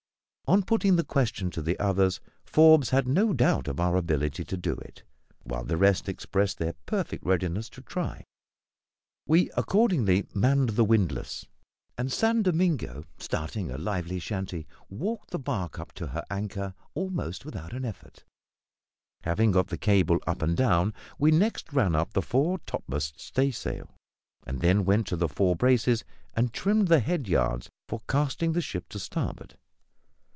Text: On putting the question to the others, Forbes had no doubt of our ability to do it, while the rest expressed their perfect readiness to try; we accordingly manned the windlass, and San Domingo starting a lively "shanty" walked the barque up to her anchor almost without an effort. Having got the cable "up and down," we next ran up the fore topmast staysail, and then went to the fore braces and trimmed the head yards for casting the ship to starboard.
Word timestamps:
On 0.47 0.63
putting 0.63 0.97
the 0.97 1.05
question 1.05 1.49
to 1.51 1.61
the 1.61 1.79
others, 1.79 2.19
Forbes 2.43 2.89
had 2.89 3.07
no 3.07 3.31
doubt 3.31 3.69
of 3.69 3.79
our 3.79 3.95
ability 3.95 4.43
to 4.43 4.57
do 4.57 4.73
it, 4.73 5.01
while 5.43 5.63
the 5.63 5.77
rest 5.77 6.09
expressed 6.09 6.57
their 6.57 6.73
perfect 6.85 7.25
readiness 7.25 7.69
to 7.69 7.81
try; 7.81 8.25
we 9.25 9.49
accordingly 9.55 10.27
manned 10.33 10.71
the 10.71 10.83
windlass, 10.83 11.45
and 11.97 12.11
San 12.11 12.41
Domingo 12.41 13.05
starting 13.17 13.71
a 13.71 13.77
lively 13.77 14.19
"shanty" 14.19 14.67
walked 14.89 15.29
the 15.31 15.39
barque 15.39 15.79
up 15.79 15.93
to 15.93 16.07
her 16.07 16.25
anchor 16.29 16.73
almost 16.95 17.45
without 17.45 17.71
an 17.71 17.85
effort. 17.85 18.25
Having 19.23 19.51
got 19.53 19.67
the 19.67 19.77
cable 19.77 20.19
"up 20.27 20.41
and 20.41 20.57
down," 20.57 20.93
we 21.17 21.31
next 21.31 21.71
ran 21.71 21.95
up 21.95 22.11
the 22.11 22.21
fore 22.21 22.59
topmast 22.65 23.21
staysail, 23.21 23.95
and 24.45 24.59
then 24.59 24.83
went 24.83 25.07
to 25.07 25.15
the 25.15 25.29
fore 25.29 25.55
braces 25.55 26.03
and 26.33 26.51
trimmed 26.51 26.89
the 26.89 26.99
head 26.99 27.25
yards 27.29 27.69
for 27.87 28.01
casting 28.09 28.51
the 28.51 28.59
ship 28.59 28.89
to 28.89 28.99
starboard. 28.99 29.57